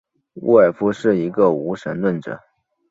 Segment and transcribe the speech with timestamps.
[0.33, 2.39] 沃尔夫是一个无神论者。